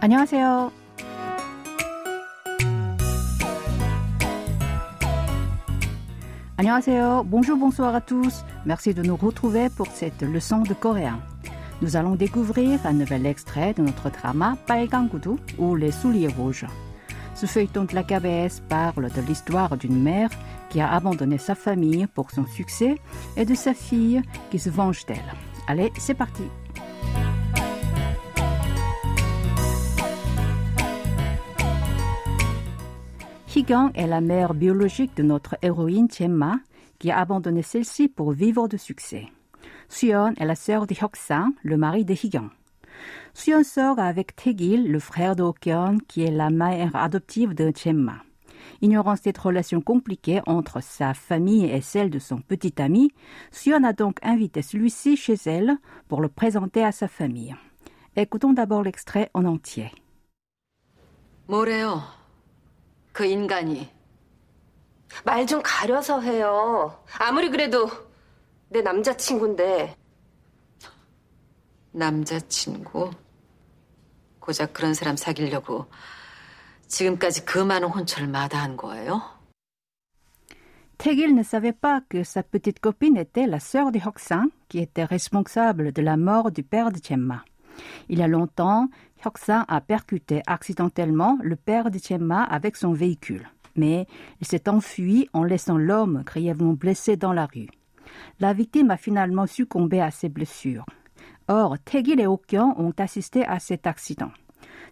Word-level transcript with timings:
안녕하세요. 0.00 0.72
안녕하세요. 6.56 7.24
Bonjour, 7.26 7.56
bonsoir 7.56 7.94
à 7.94 8.00
tous. 8.00 8.44
Merci 8.66 8.94
de 8.94 9.02
nous 9.02 9.16
retrouver 9.16 9.68
pour 9.68 9.88
cette 9.88 10.22
leçon 10.22 10.62
de 10.62 10.74
coréen. 10.74 11.18
Nous 11.80 11.96
allons 11.96 12.14
découvrir 12.14 12.78
un 12.86 12.92
nouvel 12.92 13.26
extrait 13.26 13.74
de 13.74 13.82
notre 13.82 14.10
drama 14.10 14.56
Gudu 14.68 15.40
ou 15.58 15.74
Les 15.74 15.90
souliers 15.90 16.28
rouges. 16.28 16.66
Ce 17.34 17.46
feuilleton 17.46 17.84
de 17.84 17.94
la 17.94 18.04
KBS 18.04 18.60
parle 18.68 19.10
de 19.10 19.20
l'histoire 19.22 19.76
d'une 19.76 20.00
mère 20.00 20.30
qui 20.70 20.80
a 20.80 20.92
abandonné 20.92 21.38
sa 21.38 21.56
famille 21.56 22.06
pour 22.06 22.30
son 22.30 22.46
succès 22.46 22.94
et 23.36 23.44
de 23.44 23.54
sa 23.54 23.74
fille 23.74 24.22
qui 24.52 24.60
se 24.60 24.70
venge 24.70 25.04
d'elle. 25.06 25.34
Allez, 25.66 25.92
c'est 25.98 26.14
parti. 26.14 26.44
Higang 33.56 33.90
est 33.94 34.06
la 34.06 34.20
mère 34.20 34.54
biologique 34.54 35.16
de 35.16 35.22
notre 35.22 35.56
héroïne 35.62 36.10
Chemma, 36.10 36.60
qui 36.98 37.10
a 37.10 37.18
abandonné 37.18 37.62
celle-ci 37.62 38.08
pour 38.08 38.32
vivre 38.32 38.68
de 38.68 38.76
succès. 38.76 39.26
Suyeon 39.88 40.34
est 40.38 40.44
la 40.44 40.54
sœur 40.54 40.86
de 40.86 40.94
Hyuk-sang, 40.94 41.50
le 41.62 41.76
mari 41.76 42.04
de 42.04 42.14
Higang. 42.14 42.50
Suyeon 43.34 43.62
sort 43.64 43.98
avec 43.98 44.36
Taegil, 44.36 44.90
le 44.90 44.98
frère 44.98 45.36
de 45.36 45.42
Okyeon, 45.42 45.98
qui 46.08 46.22
est 46.22 46.30
la 46.30 46.50
mère 46.50 46.94
adoptive 46.94 47.54
de 47.54 47.72
Chemma. 47.74 48.22
Ignorant 48.80 49.16
cette 49.16 49.38
relation 49.38 49.80
compliquée 49.80 50.40
entre 50.46 50.82
sa 50.82 51.14
famille 51.14 51.64
et 51.64 51.80
celle 51.80 52.10
de 52.10 52.18
son 52.18 52.38
petit 52.38 52.74
ami, 52.80 53.10
Suyeon 53.50 53.84
a 53.84 53.92
donc 53.92 54.18
invité 54.22 54.62
celui-ci 54.62 55.16
chez 55.16 55.36
elle 55.46 55.76
pour 56.08 56.20
le 56.20 56.28
présenter 56.28 56.84
à 56.84 56.92
sa 56.92 57.08
famille. 57.08 57.54
Écoutons 58.16 58.52
d'abord 58.52 58.82
l'extrait 58.82 59.30
en 59.34 59.44
entier. 59.44 59.90
뭐래요? 61.48 62.02
그 63.17 63.25
인간이. 63.25 63.89
말 65.25 65.47
좀 65.47 65.59
가려서 65.63 66.21
해요. 66.21 67.03
아무리 67.17 67.49
그래도 67.49 67.89
내 68.69 68.83
남자친구인데. 68.83 69.95
남자친구? 71.93 73.09
고작 74.39 74.71
그런 74.71 74.93
사람 74.93 75.15
사귀려고 75.17 75.87
지금까지 76.87 77.43
그 77.45 77.57
많은 77.57 77.87
혼처를 77.87 78.27
마다한 78.27 78.77
거예요? 78.77 79.23
Taegil 80.99 81.33
ne 81.33 81.41
savait 81.41 81.73
pas 81.73 82.01
que 82.07 82.23
sa 82.23 82.43
petite 82.43 82.79
copine 82.79 83.17
était 83.17 83.47
la 83.47 83.59
sœur 83.59 83.91
de 83.91 83.97
Hyuk-sang, 83.99 84.51
qui 84.69 84.77
était 84.77 85.05
responsable 85.05 85.91
de 85.91 86.03
la 86.03 86.17
mort 86.17 86.51
du 86.51 86.61
père 86.61 86.91
de 86.91 86.99
Chemma. 87.01 87.43
Il 88.09 88.19
y 88.19 88.23
a 88.23 88.27
longtemps, 88.27 88.89
Hyuk-sang 89.23 89.63
a 89.67 89.81
percuté 89.81 90.41
accidentellement 90.45 91.37
le 91.41 91.55
père 91.55 91.89
de 91.89 91.97
Chemma 91.97 92.43
avec 92.43 92.75
son 92.75 92.93
véhicule, 92.93 93.47
mais 93.75 94.05
il 94.41 94.47
s'est 94.47 94.69
enfui 94.69 95.27
en 95.33 95.43
laissant 95.43 95.77
l'homme 95.77 96.23
grièvement 96.25 96.73
blessé 96.73 97.17
dans 97.17 97.33
la 97.33 97.47
rue. 97.47 97.67
La 98.39 98.53
victime 98.53 98.91
a 98.91 98.97
finalement 98.97 99.47
succombé 99.47 100.01
à 100.01 100.11
ses 100.11 100.29
blessures. 100.29 100.85
Or, 101.47 101.77
Taegil 101.79 102.19
et 102.19 102.27
Okyeon 102.27 102.75
ont 102.77 102.93
assisté 102.97 103.45
à 103.45 103.59
cet 103.59 103.87
accident. 103.87 104.31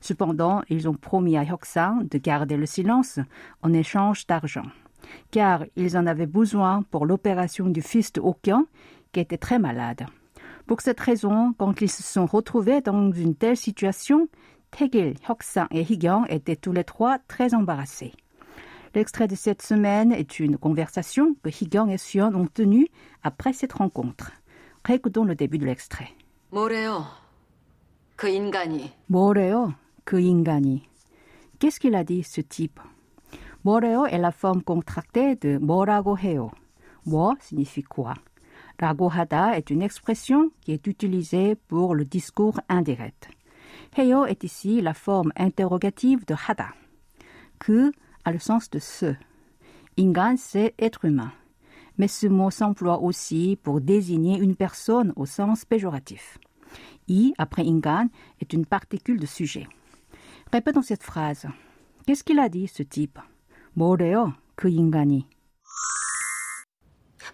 Cependant, 0.01 0.61
ils 0.69 0.89
ont 0.89 0.93
promis 0.93 1.37
à 1.37 1.43
Hyuk-sang 1.43 2.01
de 2.09 2.17
garder 2.17 2.57
le 2.57 2.65
silence 2.65 3.19
en 3.61 3.73
échange 3.73 4.25
d'argent, 4.27 4.65
car 5.31 5.65
ils 5.75 5.97
en 5.97 6.07
avaient 6.07 6.25
besoin 6.25 6.83
pour 6.89 7.05
l'opération 7.05 7.67
du 7.67 7.81
fils 7.81 8.11
de 8.13 8.21
Okyeon, 8.21 8.65
qui 9.11 9.19
était 9.19 9.37
très 9.37 9.59
malade. 9.59 10.05
Pour 10.67 10.81
cette 10.81 10.99
raison, 10.99 11.53
quand 11.57 11.81
ils 11.81 11.89
se 11.89 12.01
sont 12.01 12.25
retrouvés 12.25 12.81
dans 12.81 13.11
une 13.11 13.35
telle 13.35 13.57
situation, 13.57 14.27
Tegil, 14.71 15.13
Hoxin 15.29 15.67
et 15.71 15.81
Higan 15.81 16.25
étaient 16.27 16.55
tous 16.55 16.71
les 16.71 16.83
trois 16.83 17.19
très 17.27 17.53
embarrassés. 17.53 18.13
L'extrait 18.95 19.27
de 19.27 19.35
cette 19.35 19.61
semaine 19.61 20.11
est 20.11 20.39
une 20.39 20.57
conversation 20.57 21.35
que 21.43 21.49
Higan 21.49 21.87
et 21.87 21.97
Sion 21.97 22.33
ont 22.33 22.47
tenue 22.47 22.87
après 23.23 23.53
cette 23.53 23.73
rencontre. 23.73 24.31
Récoutons 24.83 25.23
le 25.25 25.35
début 25.35 25.57
de 25.57 25.65
l'extrait. 25.65 26.09
Qu'est-ce 31.59 31.79
qu'il 31.79 31.95
a 31.95 32.03
dit, 32.03 32.23
ce 32.23 32.41
type? 32.41 32.79
Moreo 33.63 34.05
est 34.05 34.17
la 34.17 34.31
forme 34.31 34.61
contractée 34.61 35.35
de 35.35 35.57
Morago 35.57 36.17
Heo. 36.17 36.51
Signifie 37.39 37.83
quoi? 37.83 38.13
Ragohada 38.79 39.57
est 39.57 39.69
une 39.69 39.81
expression 39.81 40.51
qui 40.61 40.71
est 40.71 40.87
utilisée 40.87 41.55
pour 41.55 41.95
le 41.95 42.05
discours 42.05 42.59
indirect. 42.69 43.29
Heyo 43.97 44.25
est 44.25 44.43
ici 44.43 44.81
la 44.81 44.93
forme 44.93 45.31
interrogative 45.37 46.25
de 46.25 46.35
hada. 46.47 46.69
Que 47.59 47.91
a 48.25 48.31
le 48.31 48.39
sens 48.39 48.69
de 48.69 48.79
ce? 48.79 49.15
Ingan, 49.97 50.35
c'est 50.37 50.73
être 50.77 51.05
humain. 51.05 51.31
Mais 51.97 52.09
ce 52.09 52.27
mot 52.27 52.51
s'emploie 52.51 52.99
aussi 52.99 53.57
pour 53.63 53.79
désigner 53.79 54.37
une 54.37 54.55
personne 54.55 55.13
au 55.15 55.25
sens 55.25 55.63
péjoratif. 55.63 56.37
I, 57.07 57.33
après 57.37 57.63
Ingan, 57.63 58.07
est 58.41 58.51
une 58.51 58.65
particule 58.65 59.19
de 59.19 59.25
sujet. 59.25 59.67
Répétons 60.51 60.81
cette 60.81 61.03
phrase. 61.03 61.47
Qu'est-ce 62.05 62.23
qu'il 62.23 62.39
a 62.39 62.49
dit, 62.49 62.67
ce 62.67 62.83
type? 62.83 63.19
Moreo, 63.75 64.33
que 64.57 64.67
Ingani. 64.67 65.27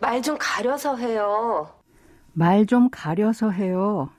말 0.01 0.21
좀 0.23 0.37
가려서 0.39 0.97
해요. 0.97 1.69
말 2.35 2.67
좀 2.67 2.91
가려서 2.91 3.51
해요. 3.51 4.11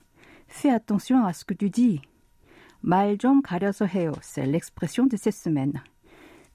Fais 0.50 0.74
attention 0.74 1.25
à 1.25 1.34
ce 1.34 1.44
que 1.46 1.53
tu 1.53 1.69
dis. 1.69 2.02
말 2.81 3.18
좀 3.18 3.41
가려서 3.41 3.85
해요, 3.85 4.13
c'est 4.22 4.46
l'expression 4.46 5.06
de 5.08 5.18
cette 5.18 5.35
semaine. 5.35 5.81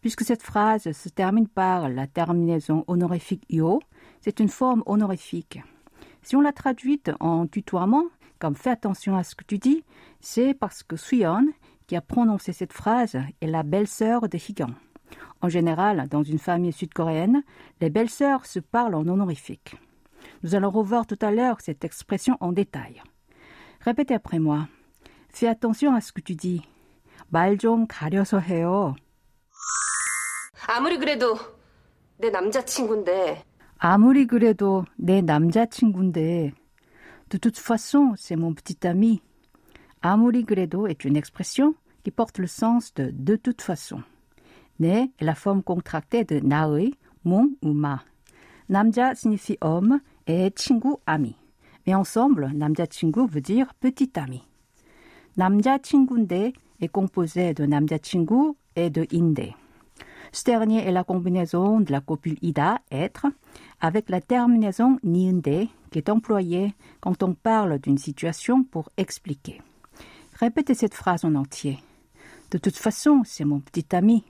Puisque 0.01 0.25
cette 0.25 0.43
phrase 0.43 0.91
se 0.93 1.09
termine 1.09 1.47
par 1.47 1.89
la 1.89 2.07
terminaison 2.07 2.85
honorifique 2.89 3.45
yo, 3.49 3.81
c'est 4.21 4.41
une 4.41 4.49
forme 4.49 4.83
honorifique. 4.87 5.61
Si 6.23 6.35
on 6.37 6.41
la 6.41 6.53
traduit 6.53 7.03
en 7.21 7.47
tutoiement, 7.47 8.05
comme 8.39 8.55
fais 8.57 8.71
attention 8.71 9.17
à 9.17 9.23
ce 9.25 9.35
que 9.35 9.45
tu 9.45 9.59
dis, 9.59 9.85
c'est 10.21 10.55
parce 10.55 10.83
que 10.83 10.97
Suyeon, 10.97 11.47
qui 11.87 11.95
a 11.97 12.01
prononcé 12.01 12.53
cette 12.53 12.73
phrase, 12.73 13.17
est 13.41 13.47
la 13.47 13.63
belle-sœur 13.63 14.29
de 14.29 14.39
Higang. 14.39 14.75
En 15.41 15.49
général, 15.49 16.07
dans 16.09 16.23
une 16.23 16.39
famille 16.39 16.73
sud-coréenne, 16.73 17.43
les 17.81 17.91
belles-sœurs 17.91 18.47
se 18.47 18.61
parlent 18.61 18.95
en 18.95 19.07
honorifique. 19.09 19.77
Nous 20.43 20.55
allons 20.55 20.71
revoir 20.71 21.07
tout 21.07 21.19
à 21.21 21.31
l'heure 21.31 21.61
cette 21.61 21.85
expression 21.85 22.37
en 22.41 22.53
détail. 22.53 23.03
Répétez 23.81 24.15
après 24.15 24.39
moi. 24.39 24.69
Fais 25.29 25.49
attention 25.49 25.95
à 25.95 26.01
ce 26.01 26.13
que 26.13 26.21
tu 26.21 26.35
dis. 26.35 26.63
말 27.31 27.57
좀 27.57 27.87
가려서 27.87 28.39
해요. 28.41 28.95
아무리 30.69 30.99
그래도 30.99 31.37
내 32.19 32.31
남자친구인데. 32.31 33.43
아무리 33.79 34.27
그래도 34.27 34.85
내 34.97 35.23
남자친구인데. 35.23 36.53
De 37.31 37.39
toute 37.39 37.59
façon, 37.59 38.15
c'est 38.17 38.37
mon 38.37 38.55
petit 38.55 38.87
ami. 38.87 39.21
아무리 40.03 40.45
그래도 40.45 40.89
est 40.89 41.05
une 41.05 41.17
expression 41.17 41.75
qui 42.05 42.11
porte 42.11 42.39
le 42.39 42.47
sens 42.47 42.93
de 42.95 43.11
de 43.13 43.37
toute 43.37 43.63
façon. 43.63 44.03
네 44.79 45.11
est 45.19 45.25
la 45.25 45.35
forme 45.35 45.63
contractée 45.63 46.25
de 46.25 46.41
나의, 46.41 46.95
mon 47.25 47.51
ou 47.63 47.73
ma. 47.73 48.03
남자 48.69 49.15
signifie 49.15 49.59
homme 49.61 50.01
et 50.27 50.51
친구 50.55 50.97
ami. 51.07 51.37
Mais 51.87 51.95
ensemble, 51.95 52.51
남자친구 52.55 53.27
veut 53.27 53.41
dire 53.41 53.75
petit 53.75 54.11
ami. 54.17 54.43
남자친구인데 55.37 56.53
est 56.81 56.89
composé 56.89 57.55
de 57.55 57.65
남자친구 57.65 58.55
et 58.77 58.91
de 58.91 59.07
인데. 59.13 59.55
Ce 60.33 60.45
dernier 60.45 60.87
est 60.87 60.93
la 60.93 61.05
combinaison 61.05 61.81
de 61.81 61.93
la 61.93 62.01
copule 62.01 62.39
ida, 62.41 62.79
être, 62.91 63.27
avec 63.81 64.09
la 64.09 64.21
terminaison 64.21 64.99
niunde, 65.03 65.69
qui 65.91 65.99
est 65.99 66.09
employée 66.09 66.75
quand 67.01 67.23
on 67.23 67.35
parle 67.35 67.79
d'une 67.79 67.99
situation 67.99 68.65
pour 68.65 68.89
expliquer. 68.97 69.61
Répétez 70.41 70.75
cette 70.75 70.95
phrase 70.95 71.25
en 71.27 71.35
entier. 71.35 71.79
De 72.51 72.59
toute 72.59 72.77
façon, 72.77 73.23
c'est 73.25 73.45
mon 73.45 73.61
petit 73.61 73.95
ami. 73.95 74.25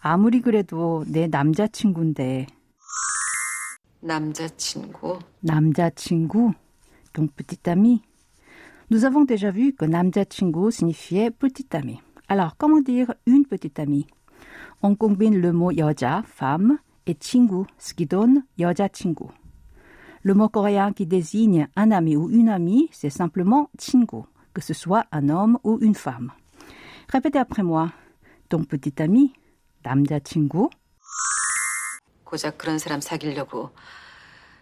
아무리 0.00 0.40
그래도 0.40 1.04
내 1.06 1.26
남자친구인데. 1.26 2.46
남자친구. 4.00 5.18
남자친구, 5.40 6.52
ton 7.12 7.28
petit 7.28 7.68
ami. 7.68 8.02
Nous 8.88 9.04
avons 9.04 9.24
déjà 9.24 9.50
vu 9.50 9.72
que 9.72 9.84
남자친구 9.84 10.70
signifiait 10.70 11.30
petit 11.30 11.66
ami. 11.74 12.00
Alors, 12.28 12.56
comment 12.56 12.80
dire 12.80 13.14
une 13.26 13.44
petite 13.44 13.80
amie 13.80 14.06
On 14.82 14.94
combine 14.94 15.40
le 15.40 15.52
mot 15.52 15.72
여자, 15.72 16.22
femme, 16.24 16.78
et 17.06 17.14
친구, 17.14 17.66
ce 17.78 17.94
qui 17.94 18.06
donne 18.06 18.44
여자친구. 18.58 19.26
Le 20.22 20.34
mot 20.34 20.48
coréen 20.48 20.92
qui 20.92 21.06
désigne 21.06 21.68
un 21.74 21.90
ami 21.90 22.16
ou 22.16 22.30
une 22.30 22.48
amie, 22.48 22.88
c'est 22.92 23.10
simplement 23.10 23.70
친구, 23.76 24.22
que 24.54 24.60
ce 24.60 24.74
soit 24.74 25.06
un 25.10 25.28
homme 25.28 25.58
ou 25.64 25.78
une 25.80 25.94
femme. 25.94 26.32
Répétez 27.08 27.38
après 27.38 27.62
moi. 27.62 27.90
Ton 28.48 28.62
petit 28.64 29.02
ami, 29.02 29.32
남자친구. 29.83 30.69
고작 32.23 32.57
그런 32.57 32.79
사람 32.79 33.01
사귀려고 33.01 33.71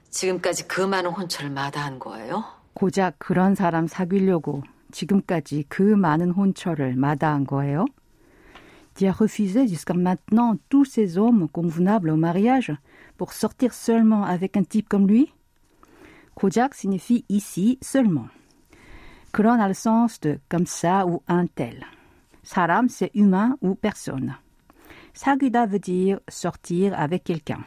지금까지 0.10 0.68
그 0.68 0.82
많은 0.82 1.12
혼처를 1.12 1.52
마다한 1.52 2.00
거예요? 2.00 2.44
고작 2.74 3.20
그런 3.20 3.56
사람 3.56 3.88
사귀려고 3.88 4.64
지금까지 4.92 5.66
그 5.70 5.82
많은 5.84 6.32
혼처를 6.32 6.96
마다한 6.96 7.46
거예요? 7.46 7.86
Tu 8.96 9.06
as 9.06 9.16
refusé 9.18 9.68
jusqu'à 9.68 9.94
maintenant 9.94 10.58
tous 10.68 10.86
ces 10.86 11.18
hommes 11.18 11.48
convenables 11.54 12.10
au 12.10 12.18
mariage 12.18 12.74
pour 13.18 13.32
sortir 13.34 13.74
seulement 13.74 14.26
avec 14.26 14.58
un 14.58 14.64
type 14.64 14.90
comme 14.90 15.08
lui? 15.08 15.32
고작 16.36 16.74
signifie 16.74 17.24
ici 17.30 17.78
seulement. 17.82 18.30
그런 19.32 19.62
a 19.62 19.68
le 19.68 19.74
sens 19.74 20.20
de 20.20 20.40
comme 20.50 20.66
ça 20.66 21.06
ou 21.06 21.22
un 21.28 21.46
tel. 21.46 21.86
사람, 22.44 22.90
c'est 22.90 23.12
humain 23.14 23.58
ou 23.62 23.76
personne. 23.76 24.36
사귀다 25.15 25.67
veut 25.67 25.81
dire 25.81 26.19
sortir 26.29 26.95
avec 26.99 27.25
quelqu'un. 27.25 27.65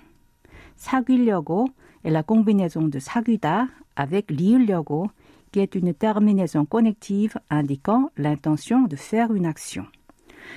사귀려고 0.76 1.68
est 2.04 2.12
la 2.12 2.24
combinaison 2.24 2.90
de 2.90 3.00
사귀다 3.00 3.70
avec 3.96 4.32
li으려고 4.32 5.10
qui 5.52 5.60
est 5.60 5.76
une 5.76 5.94
terminaison 5.94 6.66
connective 6.66 7.40
indiquant 7.50 8.12
l'intention 8.18 8.82
de 8.84 8.96
faire 8.96 9.34
une 9.34 9.46
action. 9.46 9.86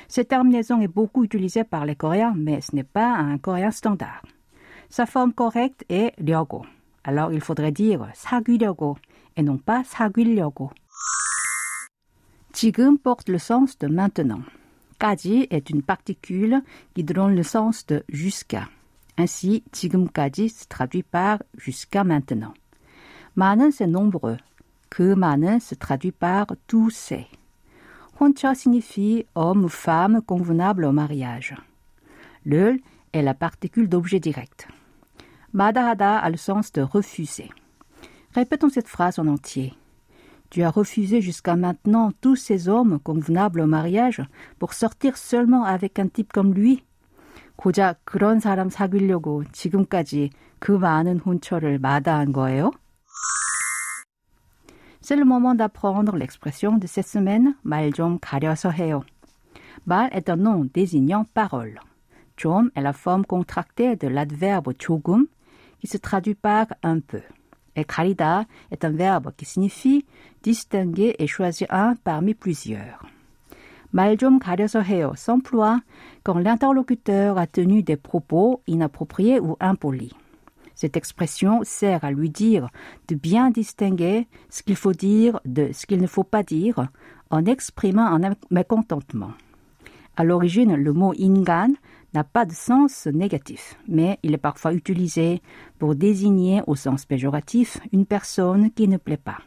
Cette 0.08 0.28
terminaison 0.28 0.80
est 0.80 0.88
beaucoup 0.88 1.24
utilisée 1.24 1.64
par 1.64 1.84
les 1.84 1.96
Coréens, 1.96 2.34
mais 2.36 2.60
ce 2.60 2.74
n'est 2.74 2.84
pas 2.84 3.12
un 3.12 3.38
coréen 3.38 3.70
standard. 3.70 4.22
Sa 4.88 5.06
forme 5.06 5.32
correcte 5.32 5.84
est 5.88 6.12
려고. 6.18 6.64
Alors 7.04 7.32
il 7.32 7.40
faudrait 7.40 7.72
dire 7.72 8.08
사귀려고 8.14 8.98
et 9.36 9.42
non 9.42 9.58
pas 9.58 9.84
사귀려고. 9.84 10.70
지금 12.52 12.98
porte 12.98 13.28
le 13.28 13.38
sens 13.38 13.78
de 13.78 13.86
maintenant. 13.86 14.42
까지 14.98 15.46
est 15.50 15.70
une 15.70 15.82
particule 15.82 16.62
qui 16.94 17.04
donne 17.04 17.34
le 17.34 17.42
sens 17.42 17.86
de 17.86 18.04
jusqu'à. 18.08 18.68
Ainsi, 19.16 19.62
지금까지 19.72 20.48
se 20.48 20.66
traduit 20.66 21.02
par 21.02 21.38
jusqu'à 21.56 22.04
maintenant. 22.04 22.54
많은 23.36 23.70
c'est 23.70 23.86
nombreux. 23.86 24.38
그 24.88 25.14
많은 25.14 25.60
se 25.60 25.74
traduit 25.74 26.12
par 26.12 26.46
tous 26.66 26.90
ces. 26.90 27.26
혼처 28.18 28.54
signifie 28.54 29.24
homme 29.34 29.64
ou 29.64 29.68
femme 29.68 30.20
convenable 30.22 30.84
au 30.84 30.92
mariage. 30.92 31.54
Le 32.44 32.78
est 33.12 33.22
la 33.22 33.34
particule 33.34 33.88
d'objet 33.88 34.20
direct. 34.20 34.68
마다하다 35.52 36.20
a 36.22 36.30
le 36.30 36.36
sens 36.36 36.72
de 36.72 36.82
refuser. 36.82 37.50
Répétons 38.34 38.68
cette 38.68 38.88
phrase 38.88 39.18
en 39.18 39.26
entier. 39.26 39.74
Tu 40.50 40.62
as 40.62 40.70
refusé 40.70 41.20
jusqu'à 41.20 41.54
maintenant 41.54 42.10
tous 42.20 42.36
ces 42.36 42.68
hommes 42.68 42.98
convenables 42.98 43.60
au 43.60 43.66
mariage 43.66 44.20
pour 44.58 44.74
sortir 44.74 45.16
seulement 45.16 45.64
avec 45.64 45.98
un 45.98 46.08
type 46.08 46.32
comme 46.32 46.54
lui. 46.54 46.82
고작 47.56 48.00
그런 48.04 48.40
사람 48.40 48.70
사귀려고 48.70 49.44
지금까지 49.52 50.30
그 50.58 50.72
많은 50.72 51.18
혼처를 51.18 51.78
마다한 51.78 52.32
거예요? 52.32 52.72
C'est 55.02 55.16
le 55.16 55.24
moment 55.24 55.54
d'apprendre 55.54 56.16
l'expression 56.16 56.78
de 56.78 56.86
cette 56.86 57.06
semaine, 57.06 57.54
말 57.62 57.92
좀 57.92 58.18
가려서 58.18 58.70
해요. 58.70 59.02
말 59.84 60.10
est 60.12 60.28
un 60.30 60.36
nom 60.36 60.64
désignant 60.72 61.24
parole. 61.34 61.78
좀 62.36 62.70
est 62.74 62.82
la 62.82 62.92
forme 62.92 63.24
contractée 63.24 63.96
de 63.96 64.08
l'adverbe 64.08 64.72
조금, 64.78 65.26
qui 65.80 65.86
se 65.86 65.98
traduit 65.98 66.34
par 66.34 66.66
un 66.82 67.00
peu. 67.00 67.22
Et 67.76 67.84
가리다 67.84 68.46
est 68.70 68.84
un 68.84 68.90
verbe 68.90 69.32
qui 69.36 69.44
signifie 69.44 70.04
distinguer 70.42 71.14
et 71.18 71.26
choisir 71.26 71.66
un 71.70 71.94
parmi 71.96 72.34
plusieurs. 72.34 73.06
말 73.92 74.16
좀 74.16 74.38
가려서 74.38 74.82
해요 74.82 75.14
s'emploie 75.16 75.80
quand 76.22 76.38
l'interlocuteur 76.38 77.38
a 77.38 77.46
tenu 77.46 77.82
des 77.82 77.96
propos 77.96 78.62
inappropriés 78.66 79.40
ou 79.40 79.56
impolis. 79.60 80.12
Cette 80.74 80.96
expression 80.96 81.60
sert 81.64 82.04
à 82.04 82.10
lui 82.10 82.30
dire 82.30 82.68
de 83.08 83.14
bien 83.14 83.50
distinguer 83.50 84.28
ce 84.48 84.62
qu'il 84.62 84.76
faut 84.76 84.92
dire 84.92 85.40
de 85.44 85.70
ce 85.72 85.86
qu'il 85.86 86.00
ne 86.00 86.06
faut 86.06 86.24
pas 86.24 86.42
dire 86.42 86.88
en 87.30 87.44
exprimant 87.44 88.06
un 88.06 88.34
mécontentement. 88.50 89.32
À 90.16 90.24
l'origine, 90.24 90.74
le 90.74 90.92
mot 90.92 91.12
ingan 91.18 91.72
n'a 92.15 92.23
pas 92.23 92.45
de 92.45 92.53
sens 92.53 93.07
négatif, 93.07 93.77
mais 93.87 94.17
il 94.23 94.33
est 94.33 94.37
parfois 94.37 94.73
utilisé 94.73 95.41
pour 95.77 95.95
désigner 95.95 96.61
au 96.65 96.75
sens 96.75 97.05
péjoratif 97.05 97.79
une 97.91 98.05
personne 98.05 98.71
qui 98.71 98.87
ne 98.87 98.97
plaît 98.97 99.17
pas. 99.17 99.39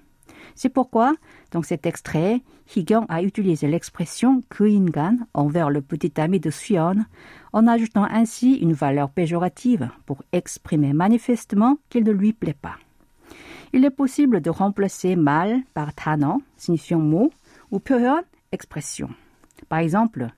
C'est 0.54 0.68
pourquoi, 0.68 1.14
dans 1.50 1.62
cet 1.62 1.86
extrait, 1.86 2.42
Higyong 2.74 3.06
a 3.08 3.22
utilisé 3.22 3.68
l'expression 3.68 4.42
Kuingan 4.50 5.16
envers 5.32 5.70
le 5.70 5.80
petit 5.80 6.20
ami 6.20 6.40
de 6.40 6.50
Suyeon, 6.50 7.04
en 7.52 7.66
ajoutant 7.66 8.04
ainsi 8.04 8.54
une 8.56 8.74
valeur 8.74 9.10
péjorative 9.10 9.88
pour 10.04 10.22
exprimer 10.32 10.92
manifestement 10.92 11.78
qu'il 11.88 12.04
ne 12.04 12.12
lui 12.12 12.32
plaît 12.32 12.56
pas. 12.60 12.76
Il 13.72 13.84
est 13.84 13.90
possible 13.90 14.40
de 14.40 14.50
remplacer 14.50 15.16
mal 15.16 15.60
par 15.74 15.94
tano, 15.94 16.42
signifiant 16.56 17.00
mot, 17.00 17.30
ou 17.70 17.78
pyoyeon, 17.78 18.22
expression. 18.52 19.08
Par 19.68 19.78
exemple, 19.78 20.28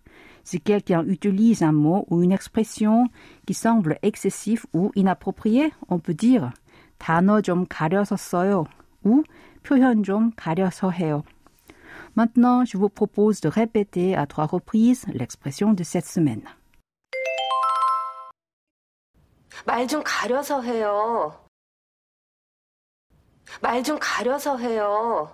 si 0.49 0.59
quelqu'un 0.59 1.03
utilise 1.07 1.63
un 1.63 1.71
mot 1.71 2.05
ou 2.09 2.21
une 2.21 2.31
expression 2.31 3.07
qui 3.45 3.53
semble 3.53 3.97
excessif 4.01 4.65
ou 4.73 4.91
inapproprié, 4.95 5.73
on 5.89 5.99
peut 5.99 6.13
dire 6.13 6.51
단어 6.97 7.41
좀 7.41 7.65
가려서 7.67 8.15
써요 8.15 8.65
ou 9.03 9.23
표현 9.63 10.03
좀 10.03 10.31
가려서 10.35 10.89
해요. 10.91 11.23
Maintenant, 12.15 12.63
je 12.63 12.77
vous 12.77 12.89
propose 12.89 13.41
de 13.41 13.49
répéter 13.49 14.15
à 14.15 14.25
trois 14.25 14.45
reprises 14.45 15.05
l'expression 15.13 15.73
de 15.73 15.83
cette 15.83 16.05
semaine. 16.05 16.43
말 19.65 19.87
좀 19.87 20.03
가려서 20.03 20.61
해요. 20.61 21.33
말 23.61 23.83
좀 23.83 23.97
가려서 23.99 24.57
해요. 24.57 25.29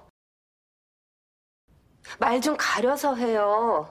말 2.19 2.41
좀 2.41 2.55
가려서 2.57 3.15
해요. 3.15 3.87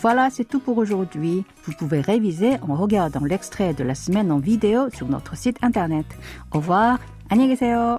Voilà, 0.00 0.28
c'est 0.30 0.44
tout 0.44 0.60
pour 0.60 0.78
aujourd'hui. 0.78 1.44
Vous 1.64 1.72
pouvez 1.72 2.00
réviser 2.00 2.58
en 2.68 2.74
regardant 2.74 3.24
l'extrait 3.24 3.74
de 3.74 3.82
la 3.82 3.94
semaine 3.94 4.30
en 4.30 4.38
vidéo 4.38 4.90
sur 4.90 5.08
notre 5.08 5.36
site 5.36 5.58
internet. 5.62 6.06
Au 6.52 6.58
revoir. 6.58 6.98
안녕히 7.28 7.48
계세요. 7.48 7.98